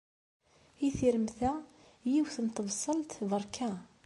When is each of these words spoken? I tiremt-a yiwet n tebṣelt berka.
I 0.87 0.89
tiremt-a 0.97 1.51
yiwet 2.11 2.35
n 2.45 2.47
tebṣelt 2.49 3.11
berka. 3.29 3.71